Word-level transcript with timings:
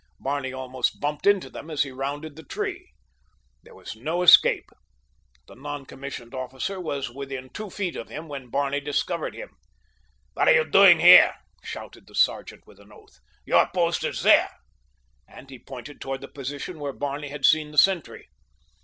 Barney 0.19 0.51
almost 0.51 0.99
bumped 0.99 1.27
into 1.27 1.47
them 1.47 1.69
as 1.69 1.83
he 1.83 1.91
rounded 1.91 2.35
the 2.35 2.41
tree. 2.41 2.89
There 3.61 3.75
was 3.75 3.95
no 3.95 4.23
escape—the 4.23 5.53
non 5.53 5.85
commissioned 5.85 6.33
officer 6.33 6.79
was 6.81 7.11
within 7.11 7.49
two 7.51 7.69
feet 7.69 7.95
of 7.95 8.09
him 8.09 8.27
when 8.27 8.49
Barney 8.49 8.79
discovered 8.79 9.35
him. 9.35 9.51
"What 10.33 10.47
are 10.47 10.53
you 10.53 10.65
doing 10.67 11.01
here?" 11.01 11.35
shouted 11.63 12.07
the 12.07 12.15
sergeant 12.15 12.65
with 12.65 12.79
an 12.79 12.91
oath. 12.91 13.19
"Your 13.45 13.67
post 13.75 14.03
is 14.03 14.23
there," 14.23 14.49
and 15.27 15.47
he 15.51 15.59
pointed 15.59 16.01
toward 16.01 16.21
the 16.21 16.27
position 16.27 16.79
where 16.79 16.93
Barney 16.93 17.27
had 17.27 17.45
seen 17.45 17.69
the 17.69 17.77
sentry. 17.77 18.27